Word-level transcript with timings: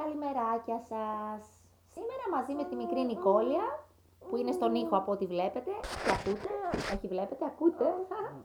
Καλημεράκια 0.00 0.78
σας. 0.88 1.40
Σήμερα 1.94 2.24
μαζί 2.34 2.52
με 2.54 2.64
τη 2.64 2.74
μικρή 2.74 3.00
Νικόλια, 3.04 3.64
που 4.28 4.36
είναι 4.36 4.52
στον 4.52 4.74
ήχο 4.74 4.96
από 4.96 5.12
ό,τι 5.12 5.26
βλέπετε, 5.26 5.70
και 6.04 6.10
ακούτε, 6.16 6.48
όχι 6.94 7.06
βλέπετε, 7.08 7.44
ακούτε, 7.44 7.84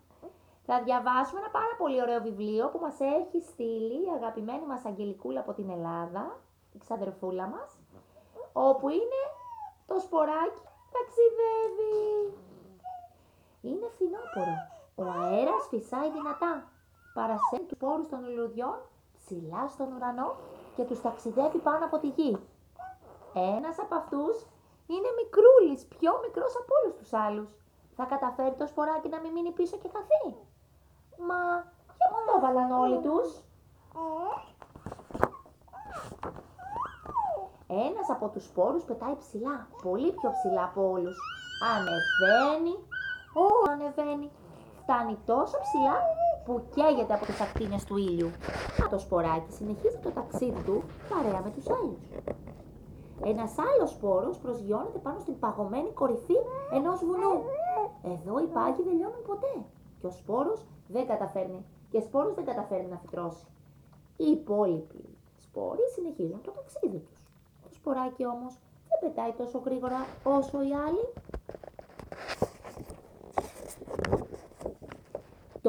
θα 0.67 0.81
διαβάσουμε 0.83 1.39
ένα 1.39 1.49
πάρα 1.49 1.73
πολύ 1.77 2.01
ωραίο 2.01 2.21
βιβλίο 2.21 2.69
που 2.69 2.79
μας 2.79 2.99
έχει 2.99 3.41
στείλει 3.51 4.05
η 4.05 4.09
αγαπημένη 4.15 4.65
μας 4.65 4.85
Αγγελικούλα 4.85 5.39
από 5.39 5.53
την 5.53 5.69
Ελλάδα, 5.69 6.39
η 6.73 6.77
ξαδερφούλα 6.77 7.47
μας, 7.47 7.79
όπου 8.53 8.89
είναι 8.89 9.21
το 9.85 9.99
σποράκι 9.99 10.61
ταξιδεύει. 10.95 11.97
Είναι 13.61 13.87
φθινόπωρο. 13.93 14.55
Ο 14.95 15.03
αέρας 15.03 15.67
φυσάει 15.69 16.11
δυνατά. 16.11 16.71
Παρασένει 17.13 17.65
τους 17.67 17.77
πόρους 17.77 18.07
των 18.07 18.19
λουλουδιών 18.23 18.77
ψηλά 19.17 19.67
στον 19.67 19.93
ουρανό 19.93 20.35
και 20.79 20.85
τους 20.85 21.01
ταξιδεύει 21.01 21.57
πάνω 21.57 21.85
από 21.85 21.97
τη 21.99 22.07
γη. 22.07 22.37
Ένας 23.33 23.79
από 23.79 23.95
αυτούς 23.95 24.35
είναι 24.87 25.09
μικρούλης, 25.19 25.85
πιο 25.85 26.11
μικρός 26.25 26.53
από 26.61 26.71
όλους 26.79 26.95
τους 26.95 27.13
άλλους. 27.13 27.49
Θα 27.95 28.03
καταφέρει 28.03 28.55
το 28.55 28.67
σποράκι 28.67 29.09
να 29.09 29.19
μην 29.19 29.31
μείνει 29.31 29.51
πίσω 29.51 29.77
και 29.77 29.89
χαθεί. 29.93 30.25
Μα 31.27 31.41
και 31.97 32.05
πού 32.09 32.17
το 32.25 32.31
έβαλαν 32.37 32.71
όλοι 32.71 32.99
τους; 32.99 33.29
Ένας 37.67 38.09
από 38.09 38.27
τους 38.29 38.43
σπόρους 38.43 38.83
πετάει 38.83 39.15
ψηλά, 39.15 39.67
πολύ 39.83 40.11
πιο 40.11 40.31
ψηλά 40.31 40.63
από 40.63 40.89
όλους. 40.89 41.17
Ανεβαίνει, 41.73 42.75
ό, 43.43 43.69
ανεβαίνει. 43.71 44.31
Φτάνει 44.81 45.17
τόσο 45.25 45.57
ψηλά 45.65 45.95
που 46.45 46.61
καίγεται 46.73 47.13
από 47.13 47.25
τις 47.25 47.41
ακτίνες 47.41 47.83
του 47.83 47.97
ήλιου. 47.97 48.31
Το 48.89 48.97
σποράκι 48.99 49.51
συνεχίζει 49.51 49.97
το 50.03 50.09
ταξίδι 50.11 50.61
του 50.63 50.83
παρέα 51.09 51.41
με 51.41 51.49
τους 51.55 51.69
άλλους. 51.69 51.99
Ένας 53.23 53.55
άλλος 53.57 53.89
σπόρος 53.89 54.37
προσγειώνεται 54.37 54.97
πάνω 54.97 55.19
στην 55.19 55.39
παγωμένη 55.39 55.91
κορυφή 55.93 56.37
ενός 56.73 56.99
βουνού. 57.05 57.33
Εδώ 58.13 58.39
οι 58.39 58.47
πάγοι 58.47 58.81
δεν 58.83 58.95
λιώνουν 58.97 59.23
ποτέ 59.27 59.53
και 59.99 60.07
ο 60.07 60.11
σπόρος 60.11 60.65
δεν 60.87 61.07
καταφέρνει 61.07 61.65
και 61.89 61.99
σπόρος 61.99 62.33
δεν 62.33 62.45
καταφέρνει 62.45 62.89
να 62.89 62.97
φυτρώσει. 62.97 63.45
Οι 64.17 64.25
υπόλοιποι 64.25 65.17
σπόροι 65.37 65.81
συνεχίζουν 65.95 66.41
το 66.41 66.51
ταξίδι 66.51 66.99
τους. 66.99 67.19
Το 67.63 67.69
σποράκι 67.71 68.25
όμως 68.25 68.53
δεν 68.89 68.97
πετάει 69.01 69.31
τόσο 69.31 69.61
γρήγορα 69.65 70.05
όσο 70.23 70.61
οι 70.61 70.73
άλλοι. 70.85 71.05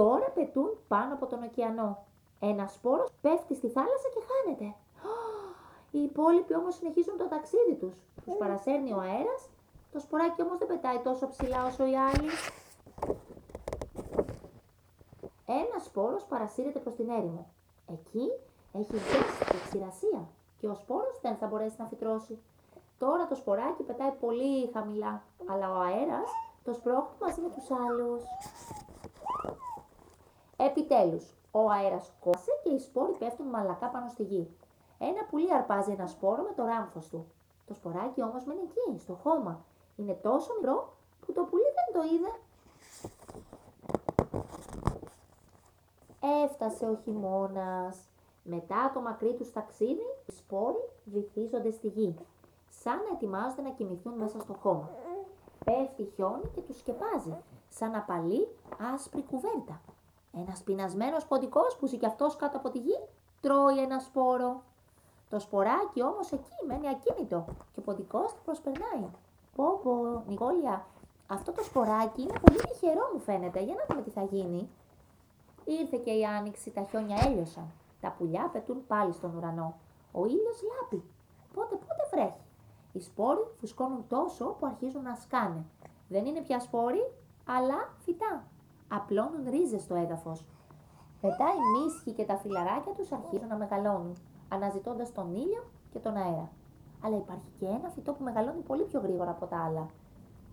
Τώρα 0.00 0.28
πετούν 0.34 0.70
πάνω 0.88 1.14
από 1.14 1.26
τον 1.26 1.42
ωκεανό. 1.42 2.04
Ένα 2.40 2.66
σπόρος 2.66 3.10
πέφτει 3.20 3.54
στη 3.54 3.68
θάλασσα 3.68 4.08
και 4.14 4.22
χάνεται. 4.28 4.74
Οι 5.90 6.02
υπόλοιποι 6.02 6.54
όμως 6.54 6.74
συνεχίζουν 6.74 7.16
το 7.16 7.24
ταξίδι 7.24 7.74
τους. 7.80 7.94
Τους 8.24 8.34
παρασέρνει 8.38 8.92
ο 8.92 9.00
αέρας, 9.00 9.48
το 9.92 10.00
σποράκι 10.00 10.42
όμως 10.42 10.58
δεν 10.58 10.68
πετάει 10.68 10.98
τόσο 10.98 11.28
ψηλά 11.28 11.66
όσο 11.66 11.86
οι 11.86 11.96
άλλοι. 11.96 12.30
Ένα 15.46 15.78
σπόρος 15.84 16.24
παρασύρεται 16.24 16.78
προς 16.78 16.94
την 16.94 17.08
έρημο. 17.08 17.46
Εκεί 17.92 18.26
έχει 18.72 18.96
ζέστη 18.96 19.44
και 19.50 19.58
ξηρασία 19.68 20.28
και 20.58 20.66
ο 20.68 20.74
σπόρος 20.74 21.20
δεν 21.22 21.36
θα 21.36 21.46
μπορέσει 21.46 21.76
να 21.78 21.86
φυτρώσει. 21.86 22.38
Τώρα 22.98 23.26
το 23.26 23.34
σποράκι 23.34 23.82
πετάει 23.82 24.12
πολύ 24.20 24.70
χαμηλά, 24.72 25.22
αλλά 25.46 25.70
ο 25.70 25.80
αέρας 25.80 26.30
το 26.64 26.72
σπρώχνει 26.72 27.16
μαζί 27.20 27.40
με 27.40 27.48
τους 27.48 27.70
άλλους. 27.70 28.22
Επιτέλους, 30.66 31.34
ο 31.50 31.70
αέρας 31.70 32.12
κόσε 32.20 32.50
και 32.62 32.70
οι 32.70 32.78
σπόροι 32.78 33.12
πέφτουν 33.12 33.46
μαλακά 33.46 33.86
πάνω 33.86 34.08
στη 34.08 34.22
γη. 34.22 34.56
Ένα 34.98 35.24
πουλί 35.30 35.54
αρπάζει 35.54 35.90
ένα 35.90 36.06
σπόρο 36.06 36.42
με 36.42 36.52
το 36.56 36.64
ράμφος 36.64 37.08
του. 37.08 37.26
Το 37.66 37.74
σποράκι 37.74 38.22
όμως 38.22 38.44
μένει 38.44 38.60
εκεί, 38.60 38.98
στο 38.98 39.14
χώμα. 39.14 39.64
Είναι 39.96 40.12
τόσο 40.12 40.52
μικρό 40.60 40.92
που 41.26 41.32
το 41.32 41.42
πουλί 41.42 41.62
δεν 41.62 42.02
το 42.02 42.08
είδε. 42.14 42.32
Έφτασε 46.44 46.86
ο 46.86 46.96
χειμώνας. 47.04 47.98
Μετά 48.42 48.90
το 48.94 49.00
μακρύ 49.00 49.34
τους 49.34 49.52
ταξίδι, 49.52 50.06
οι 50.26 50.32
σπόροι 50.32 50.88
βυθίζονται 51.04 51.70
στη 51.70 51.86
γη, 51.86 52.14
σαν 52.68 52.96
να 52.96 53.14
ετοιμάζονται 53.14 53.62
να 53.62 53.70
κοιμηθούν 53.70 54.12
μέσα 54.12 54.40
στο 54.40 54.52
χώμα. 54.52 54.90
Πέφτει 55.64 56.04
χιόνι 56.14 56.50
και 56.54 56.60
τους 56.60 56.78
σκεπάζει, 56.78 57.36
σαν 57.68 57.94
απαλή 57.94 58.48
άσπρη 58.94 59.22
κουβέρτα. 59.22 59.80
Ένας 60.32 60.62
πεινασμένος 60.62 61.26
ποντικός 61.26 61.76
που 61.76 61.86
ζει 61.86 61.96
κι 61.96 62.06
αυτός 62.06 62.36
κάτω 62.36 62.56
από 62.56 62.70
τη 62.70 62.78
γη, 62.78 62.98
τρώει 63.40 63.78
ένα 63.78 63.98
σπόρο. 63.98 64.62
Το 65.28 65.38
σποράκι 65.38 66.02
όμως 66.02 66.32
εκεί 66.32 66.66
μένει 66.66 66.88
ακίνητο 66.88 67.44
και 67.72 67.78
ο 67.80 67.82
ποντικός 67.82 68.34
του 68.34 68.42
προσπερνάει. 68.44 69.10
Πω 69.54 69.80
πω, 69.82 70.22
Νικόλια, 70.26 70.86
αυτό 71.26 71.52
το 71.52 71.62
σποράκι 71.62 72.22
είναι 72.22 72.38
πολύ 72.46 72.60
τυχερό 72.60 73.10
μου 73.12 73.20
φαίνεται. 73.20 73.62
Για 73.62 73.74
να 73.74 73.84
δούμε 73.88 74.02
τι 74.02 74.10
θα 74.10 74.22
γίνει. 74.22 74.68
Ήρθε 75.64 75.96
και 75.96 76.10
η 76.10 76.24
άνοιξη, 76.24 76.70
τα 76.70 76.82
χιόνια 76.82 77.16
έλειωσαν. 77.26 77.72
Τα 78.00 78.14
πουλιά 78.18 78.48
πετούν 78.52 78.86
πάλι 78.86 79.12
στον 79.12 79.36
ουρανό. 79.36 79.74
Ο 80.12 80.26
ήλιος 80.26 80.62
λάπει. 80.62 81.04
Πότε 81.54 81.74
πότε 81.74 82.08
βρέχει. 82.10 82.44
Οι 82.92 83.00
σπόροι 83.00 83.46
φουσκώνουν 83.60 84.06
τόσο 84.08 84.44
που 84.44 84.66
αρχίζουν 84.66 85.02
να 85.02 85.14
σκάνε. 85.14 85.64
Δεν 86.08 86.26
είναι 86.26 86.40
πια 86.40 86.60
σπόροι, 86.60 87.12
αλλά 87.44 87.94
φυτά 88.04 88.44
απλώνουν 88.90 89.50
ρίζες 89.50 89.82
στο 89.82 89.94
έδαφος. 89.94 90.44
Μετά 91.22 91.44
οι 91.44 91.78
μίσχοι 91.78 92.10
και 92.12 92.24
τα 92.24 92.36
φιλαράκια 92.36 92.92
τους 92.92 93.12
αρχίζουν 93.12 93.48
να 93.48 93.56
μεγαλώνουν, 93.56 94.16
αναζητώντας 94.48 95.12
τον 95.12 95.34
ήλιο 95.34 95.62
και 95.90 95.98
τον 95.98 96.16
αέρα. 96.16 96.48
Αλλά 97.04 97.16
υπάρχει 97.16 97.50
και 97.58 97.66
ένα 97.66 97.88
φυτό 97.88 98.12
που 98.12 98.24
μεγαλώνει 98.24 98.60
πολύ 98.60 98.82
πιο 98.84 99.00
γρήγορα 99.00 99.30
από 99.30 99.46
τα 99.46 99.64
άλλα. 99.64 99.86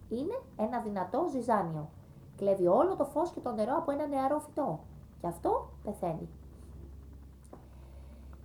Είναι 0.09 0.41
ένα 0.55 0.79
δυνατό 0.79 1.27
ζυζάνιο. 1.31 1.89
Κλέβει 2.37 2.67
όλο 2.67 2.95
το 2.95 3.05
φως 3.05 3.31
και 3.31 3.39
το 3.39 3.51
νερό 3.51 3.75
από 3.77 3.91
ένα 3.91 4.07
νεαρό 4.07 4.39
φυτό. 4.39 4.79
Και 5.21 5.27
αυτό 5.27 5.69
πεθαίνει. 5.83 6.29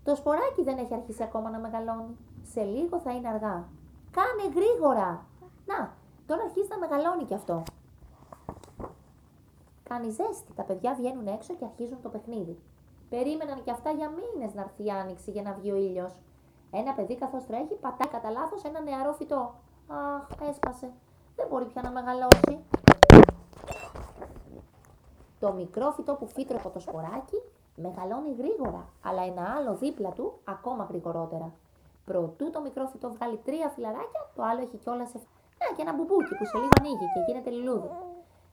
Το 0.05 0.15
σποράκι 0.15 0.63
δεν 0.63 0.79
έχει 0.79 0.95
αρχίσει 0.95 1.23
ακόμα 1.23 1.51
να 1.51 1.59
μεγαλώνει. 1.59 2.17
Σε 2.43 2.63
λίγο 2.63 2.99
θα 2.99 3.13
είναι 3.13 3.29
αργά. 3.29 3.69
Κάνε 4.11 4.55
γρήγορα! 4.55 5.27
Να, 5.67 5.97
τώρα 6.27 6.43
αρχίζει 6.43 6.69
να 6.69 6.79
μεγαλώνει 6.79 7.25
κι 7.25 7.35
αυτό. 7.35 7.63
Κάνει 9.83 10.11
ζέστη. 10.11 10.53
Τα 10.55 10.63
παιδιά 10.63 10.95
βγαίνουν 10.95 11.27
έξω 11.27 11.55
και 11.55 11.65
αρχίζουν 11.65 12.01
το 12.01 12.09
παιχνίδι. 12.09 12.59
Περίμεναν 13.09 13.63
και 13.63 13.71
αυτά 13.71 13.91
για 13.91 14.11
μήνες 14.11 14.55
να 14.55 14.61
έρθει 14.61 14.85
η 14.85 14.91
άνοιξη 14.91 15.31
για 15.31 15.43
να 15.43 15.53
βγει 15.53 15.73
ο 15.73 15.77
ήλιος. 15.77 16.15
Ένα 16.71 16.93
παιδί 16.95 17.17
καθώς 17.17 17.47
τρέχει 17.47 17.75
πατάει 17.75 18.09
κατά 18.09 18.31
λάθος 18.31 18.65
ένα 18.65 18.81
νεαρό 18.81 19.13
φυτό. 19.13 19.55
Αχ, 19.87 20.49
έσπασε. 20.49 20.93
Δεν 21.37 21.47
μπορεί 21.49 21.65
πια 21.65 21.83
να 21.83 21.91
μεγαλώσει. 21.91 22.65
Το 25.39 25.53
μικρό 25.53 25.91
φυτό 25.91 26.15
που 26.15 26.27
φύτρωσε 26.27 26.67
από 26.67 26.75
το 26.75 26.81
σποράκι 26.81 27.43
μεγαλώνει 27.77 28.33
γρήγορα, 28.39 28.89
αλλά 29.03 29.23
ένα 29.23 29.55
άλλο 29.57 29.75
δίπλα 29.75 30.11
του 30.11 30.41
ακόμα 30.45 30.85
γρηγορότερα. 30.91 31.53
Προτού 32.05 32.51
το 32.51 32.61
μικρό 32.61 32.87
φυτό 32.87 33.09
βγάλει 33.11 33.37
τρία 33.37 33.69
φυλλαράκια, 33.69 34.31
το 34.35 34.43
άλλο 34.43 34.61
έχει 34.61 34.77
κιόλας 34.77 35.09
έξι. 35.11 35.19
Να 35.59 35.77
και 35.77 35.83
ένα 35.83 35.93
μπουμπούκι 35.95 36.35
που 36.39 36.45
σε 36.45 36.57
λίγο 36.57 36.75
ανοίγει 36.79 37.07
και 37.15 37.21
γίνεται 37.27 37.51
λουλούδι. 37.51 37.89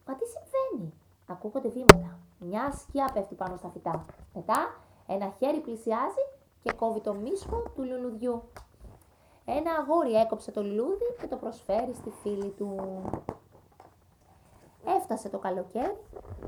Μα 0.05 0.15
τι 0.15 0.25
συμβαίνει, 0.33 0.93
ακούγονται 1.29 1.67
βήματα. 1.69 2.19
Μια 2.39 2.71
σκιά 2.71 3.09
πέφτει 3.13 3.35
πάνω 3.35 3.55
στα 3.57 3.69
φυτά. 3.69 4.05
Μετά 4.33 4.55
ένα 5.07 5.33
χέρι 5.37 5.59
πλησιάζει 5.59 6.23
και 6.61 6.71
κόβει 6.71 6.99
το 7.01 7.13
μίσχο 7.13 7.63
του 7.75 7.83
λουλουδιού. 7.83 8.43
Ένα 9.45 9.71
αγόρι 9.71 10.13
έκοψε 10.13 10.51
το 10.51 10.63
λουλούδι 10.63 11.15
και 11.19 11.27
το 11.27 11.35
προσφέρει 11.35 11.93
στη 11.93 12.09
φίλη 12.09 12.49
του. 12.49 12.75
Έφτασε 14.85 15.29
το 15.29 15.37
καλοκαίρι, 15.37 15.97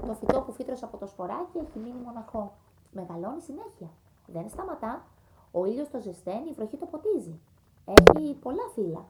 το 0.06 0.14
φυτό 0.14 0.42
που 0.42 0.52
φύτρωσε 0.52 0.86
από 0.86 0.98
το 0.98 1.08
σποράκι 1.08 1.58
έχει 1.58 1.80
μείνει 1.80 2.00
μοναχό. 2.06 2.52
Μεγαλώνει 2.92 3.42
συνέχεια. 3.42 3.90
Δεν 4.28 4.50
σταματά. 4.50 5.06
Ο 5.51 5.66
ήλιος 5.66 5.89
το 5.89 6.00
ζεσταίνει, 6.00 6.50
η 6.50 6.54
βροχή 6.54 6.77
το 6.77 6.86
ποτίζει. 6.86 7.39
Έχει 7.86 8.34
πολλά 8.34 8.63
φύλλα. 8.74 9.06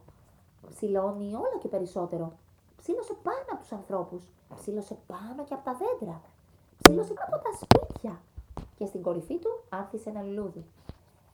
Ψηλώνει 0.68 1.34
όλο 1.34 1.58
και 1.60 1.68
περισσότερο. 1.68 2.32
Ψήλωσε 2.82 3.14
πάνω 3.22 3.44
από 3.50 3.60
τους 3.60 3.72
ανθρώπους. 3.72 4.22
Ψήλωσε 4.56 4.96
πάνω 5.06 5.44
και 5.44 5.54
από 5.54 5.64
τα 5.64 5.74
δέντρα. 5.80 6.20
Ψήλωσε 6.82 7.14
από 7.26 7.36
τα 7.44 7.52
σπίτια. 7.60 8.20
Και 8.76 8.86
στην 8.86 9.02
κορυφή 9.02 9.38
του 9.38 9.60
άρχισε 9.68 10.08
ένα 10.10 10.22
λουλούδι. 10.22 10.64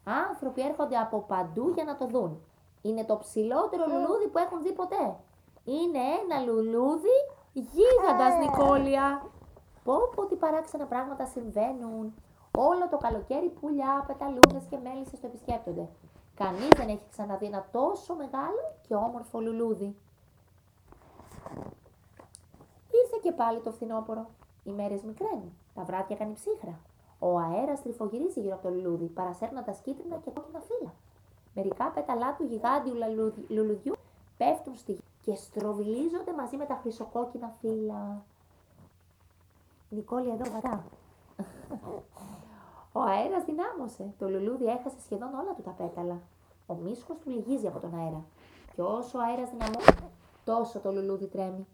Άνθρωποι 0.05 0.61
έρχονται 0.63 0.97
από 0.97 1.19
παντού 1.19 1.69
για 1.69 1.85
να 1.85 1.97
το 1.97 2.07
δουν. 2.07 2.41
Είναι 2.83 3.05
το 3.05 3.17
ψηλότερο 3.17 3.85
λουλούδι 3.87 4.29
που 4.29 4.39
έχουν 4.39 4.63
δει 4.63 4.73
ποτέ. 4.73 5.17
Είναι 5.65 5.99
ένα 6.23 6.41
λουλούδι 6.47 7.17
γίγαντας, 7.53 8.35
Νικόλια. 8.39 9.27
Πω 9.85 9.95
πω 10.15 10.27
τι 10.27 10.37
παράξενα 10.37 10.85
πράγματα 10.85 11.27
συμβαίνουν. 11.27 12.15
Όλο 12.59 12.89
το 12.91 12.97
καλοκαίρι 12.97 13.49
πουλιά, 13.49 14.05
πεταλούδες 14.07 14.65
και 14.71 14.79
μέλισσες 14.83 15.21
το 15.21 15.27
επισκέπτονται. 15.27 15.89
Κανείς 16.35 16.69
δεν 16.77 16.89
έχει 16.89 17.07
ξαναδεί 17.11 17.47
ένα 17.47 17.69
τόσο 17.73 18.15
μεγάλο 18.15 18.63
και 18.89 18.95
όμορφο 18.95 19.41
λουλούδι. 19.41 19.97
Ήρθε 23.01 23.08
και 23.23 23.33
πάλι 23.33 23.61
το 23.61 23.71
φθινόπωρο. 23.71 24.27
Οι 24.65 24.71
μέρες 24.71 25.03
μικραίνουν. 25.03 25.53
Τα 25.75 25.83
βράδια 25.83 26.17
κάνει 26.17 26.33
ψύχρα. 26.33 26.79
Ο 27.19 27.39
αέρας 27.39 27.83
τρυφογυρίζει 27.83 28.41
γύρω 28.41 28.55
από 28.55 28.63
το 28.63 28.75
λουλούδι, 28.75 29.05
παρασέρνοντας 29.07 29.79
κίτρινα 29.81 30.17
και 30.17 30.31
κόκκινα 30.31 30.61
φύλλα. 30.61 30.93
Μερικά 31.55 31.85
πέταλά 31.91 32.35
του 32.35 32.45
γιγάντιου 32.45 32.95
λαλου- 32.95 33.51
λουλουδιού 33.51 33.95
πέφτουν 34.37 34.77
στη 34.77 34.93
γη 34.93 35.01
και 35.23 35.35
στροβιλίζονται 35.35 36.33
μαζί 36.37 36.57
με 36.57 36.65
τα 36.65 36.79
χρυσοκόκκινα 36.83 37.55
φύλλα. 37.61 38.23
Νικόλη 39.91 40.31
εδώ 40.31 40.51
βατά. 40.51 40.85
Ο 42.93 43.01
αέρας 43.01 43.45
δυνάμωσε. 43.45 44.13
Το 44.19 44.29
λουλούδι 44.29 44.65
έχασε 44.65 44.97
σχεδόν 45.01 45.29
όλα 45.35 45.55
του 45.57 45.63
τα 45.63 45.71
πέταλα. 45.71 46.21
Ο 46.67 46.75
μίσχος 46.75 47.17
του 47.19 47.31
λυγίζει 47.31 47.67
από 47.67 47.79
τον 47.79 47.95
αέρα. 47.95 48.25
Και 48.75 48.83
όσο 48.83 49.19
ο 49.19 49.23
αέρας 49.23 49.51
δυναμώνει, 49.51 50.11
τόσο 50.45 50.79
το 50.79 50.93
λουλούδι 50.93 51.27
τρέμει. 51.27 51.67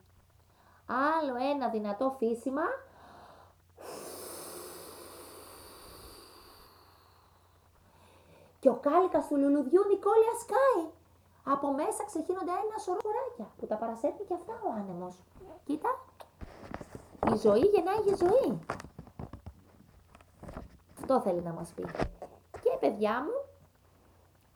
Άλλο 0.86 1.34
ένα 1.50 1.68
δυνατό 1.68 2.14
φύσιμα. 2.18 2.62
Και 8.60 8.68
ο 8.70 8.74
κάλικας 8.76 9.26
του 9.26 9.36
λουλουδιού 9.36 9.84
Νικόλια 9.88 10.34
σκάει. 10.40 10.90
Από 11.46 11.72
μέσα 11.72 12.04
ξεχύνονται 12.04 12.50
ένα 12.50 12.78
σωρό 12.78 12.98
χωράκια 13.02 13.54
που 13.58 13.66
τα 13.66 13.76
παρασέρνει 13.76 14.24
και 14.28 14.34
αυτά 14.34 14.52
ο 14.52 14.72
άνεμος. 14.78 15.14
Κοίτα, 15.64 15.98
η 17.32 17.36
ζωή 17.36 17.60
γεννάει 17.60 18.00
για 18.04 18.16
ζωή. 18.16 18.58
Αυτό 20.98 21.20
θέλει 21.20 21.42
να 21.42 21.52
μας 21.52 21.72
πει. 21.72 21.84
Και 22.62 22.76
παιδιά 22.80 23.22
μου, 23.22 23.54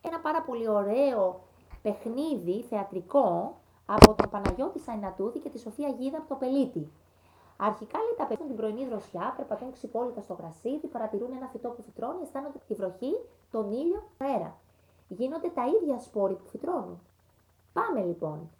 ένα 0.02 0.20
πάρα 0.20 0.42
πολύ 0.42 0.68
ωραίο 0.68 1.40
παιχνίδι 1.82 2.62
θεατρικό 2.62 3.57
από 3.90 4.14
τον 4.14 4.30
Παναγιώτη 4.30 4.78
Σαϊνατούδη 4.78 5.38
και 5.38 5.48
τη 5.48 5.58
Σοφία 5.58 5.88
Γίδα 5.88 6.18
από 6.18 6.28
το 6.28 6.34
Πελίτη. 6.34 6.90
Αρχικά 7.56 7.98
λέει 7.98 8.14
τα 8.16 8.26
παιδιά 8.26 8.46
την 8.46 8.56
πρωινή 8.56 8.84
δροσιά, 8.86 9.34
περπατούν 9.36 9.72
ξυπόλυτα 9.72 10.20
στο 10.20 10.34
γρασίδι, 10.34 10.86
παρατηρούν 10.86 11.32
ένα 11.32 11.46
φυτό 11.46 11.68
που 11.68 11.82
φυτρώνει, 11.82 12.22
αισθάνονται 12.22 12.58
τη 12.68 12.74
βροχή, 12.74 13.12
τον 13.50 13.72
ήλιο, 13.72 14.02
τον 14.18 14.26
αέρα. 14.26 14.56
Γίνονται 15.08 15.48
τα 15.48 15.64
ίδια 15.66 15.98
σπόροι 15.98 16.34
που 16.34 16.48
φυτρώνουν. 16.48 17.00
Πάμε 17.72 18.00
λοιπόν. 18.00 18.50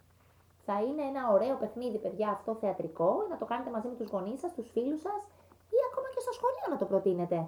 Θα 0.65 0.81
είναι 0.81 1.01
ένα 1.01 1.31
ωραίο 1.31 1.55
παιχνίδι, 1.55 1.97
παιδιά, 1.97 2.29
αυτό 2.29 2.55
θεατρικό, 2.55 3.25
να 3.29 3.37
το 3.37 3.45
κάνετε 3.45 3.69
μαζί 3.69 3.87
με 3.87 3.95
τους 3.95 4.09
γονείς 4.09 4.39
σας, 4.39 4.53
τους 4.53 4.69
φίλους 4.69 5.01
σας 5.01 5.21
ή 5.69 5.77
ακόμα 5.91 6.07
και 6.13 6.19
στο 6.19 6.31
σχολείο 6.31 6.67
να 6.69 6.77
το 6.77 6.85
προτείνετε. 6.85 7.47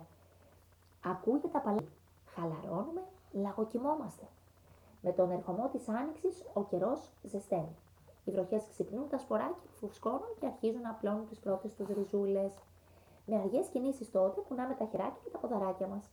Ακούγεται 1.05 1.57
απαλά. 1.57 1.83
Χαλαρώνουμε, 2.33 3.03
λαγοκοιμόμαστε. 3.31 4.23
Με 5.01 5.11
τον 5.11 5.31
ερχομό 5.31 5.69
της 5.71 5.89
άνοιξης 5.89 6.45
ο 6.53 6.63
καιρός 6.63 7.09
ζεσταίνει. 7.23 7.75
Οι 8.23 8.31
βροχές 8.31 8.67
ξυπνούν 8.69 9.09
τα 9.09 9.17
σποράκια 9.17 9.55
που 9.61 9.87
φουσκώνουν 9.87 10.35
και 10.39 10.45
αρχίζουν 10.45 10.81
να 10.81 10.89
απλώνουν 10.89 11.27
τις 11.27 11.39
πρώτες 11.39 11.73
τους 11.73 11.87
ριζούλες. 11.87 12.53
Με 13.25 13.35
αργές 13.35 13.67
κινήσεις 13.67 14.11
τότε 14.11 14.41
κουνάμε 14.41 14.73
τα 14.73 14.85
χεράκια 14.85 15.21
και 15.23 15.29
τα 15.29 15.37
ποδαράκια 15.37 15.87
μας. 15.87 16.09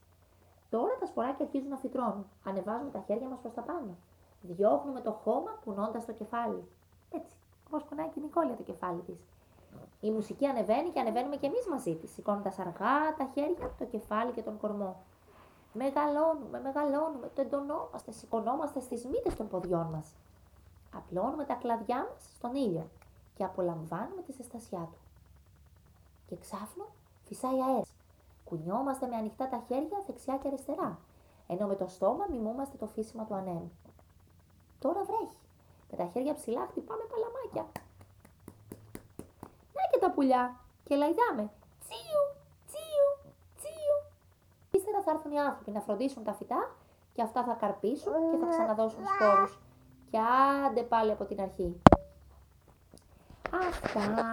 Τώρα 0.70 0.96
τα 1.00 1.06
σποράκια 1.06 1.44
αρχίζουν 1.44 1.68
να 1.68 1.76
φυτρώνουν. 1.76 2.26
Ανεβάζουμε 2.44 2.90
τα 2.90 3.02
χέρια 3.06 3.28
μας 3.28 3.40
προς 3.40 3.54
τα 3.54 3.62
πάνω. 3.62 3.96
Διώχνουμε 4.40 5.00
το 5.00 5.12
χώμα 5.12 5.50
κουνώντας 5.64 6.04
το 6.04 6.12
κεφάλι. 6.12 6.68
Έτσι, 7.10 7.36
όπως 7.66 7.82
κουνάει 7.82 8.08
και 8.08 8.20
η 8.20 8.22
Νικόλια 8.22 8.56
το 8.56 8.62
κεφάλι 8.62 9.00
της. 9.00 9.26
Η 10.00 10.10
μουσική 10.10 10.46
ανεβαίνει 10.46 10.90
και 10.90 11.00
ανεβαίνουμε 11.00 11.36
κι 11.36 11.46
εμείς 11.46 11.66
μαζί 11.66 11.94
της, 11.96 12.12
σηκώνοντας 12.12 12.58
αργά 12.58 13.14
τα 13.18 13.30
χέρια, 13.34 13.74
το 13.78 13.84
κεφάλι 13.84 14.32
και 14.32 14.42
τον 14.42 14.58
κορμό. 14.58 14.96
Μεγαλώνουμε, 15.78 16.60
μεγαλώνουμε, 16.60 17.30
το 17.34 17.40
εντονόμαστε, 17.40 18.12
σηκωνόμαστε 18.12 18.80
στις 18.80 19.04
μύτες 19.04 19.34
των 19.34 19.48
ποδιών 19.48 19.86
μας. 19.86 20.14
Απλώνουμε 20.94 21.44
τα 21.44 21.54
κλαδιά 21.54 21.96
μας 21.96 22.22
στον 22.36 22.54
ήλιο 22.54 22.88
και 23.34 23.44
απολαμβάνουμε 23.44 24.22
τη 24.22 24.32
ζεστασιά 24.32 24.88
του. 24.92 24.98
Και 26.26 26.36
ξάφνου 26.36 26.84
φυσάει 27.26 27.62
αέρας. 27.62 27.92
Κουνιόμαστε 28.44 29.06
με 29.06 29.16
ανοιχτά 29.16 29.48
τα 29.48 29.62
χέρια 29.66 30.02
δεξιά 30.06 30.36
και 30.36 30.48
αριστερά, 30.48 30.98
ενώ 31.46 31.66
με 31.66 31.74
το 31.74 31.86
στόμα 31.86 32.26
μιμούμαστε 32.30 32.76
το 32.76 32.86
φύσιμα 32.86 33.24
του 33.24 33.34
ανέμου. 33.34 33.72
Τώρα 34.78 35.04
βρέχει. 35.04 35.38
Με 35.90 35.96
τα 35.96 36.06
χέρια 36.12 36.34
ψηλά 36.34 36.66
χτυπάμε 36.70 37.02
παλαμάκια. 37.10 37.82
Να 39.74 39.82
και 39.90 39.98
τα 39.98 40.10
πουλιά. 40.10 40.60
Και 40.84 40.94
λαϊδάμε. 40.96 41.50
Τσίου, 41.84 41.96
τσίου, 41.98 42.27
τσίου. 42.27 42.27
Ύστερα 42.27 42.27
θα 45.08 45.14
έρθουν 45.14 45.32
οι 45.32 45.40
άνθρωποι 45.40 45.70
να 45.70 45.80
φροντίσουν 45.80 46.24
τα 46.24 46.32
φυτά 46.32 46.70
και 47.12 47.22
αυτά 47.22 47.44
θα 47.44 47.52
καρπίσουν 47.52 48.12
και 48.30 48.36
θα 48.36 48.46
ξαναδώσουν 48.48 49.00
σπόρους. 49.06 49.58
Και 50.10 50.18
άντε 50.66 50.82
πάλι 50.82 51.10
από 51.10 51.24
την 51.24 51.40
αρχή. 51.40 51.80
Αυτά. 53.68 54.26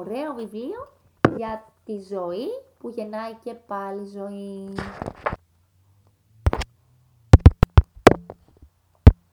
Ωραίο 0.00 0.34
βιβλίο 0.34 0.88
για 1.36 1.64
τη 1.84 2.00
ζωή 2.00 2.46
που 2.78 2.88
γεννάει 2.88 3.34
και 3.34 3.54
πάλι 3.54 4.04
ζωή. 4.04 4.74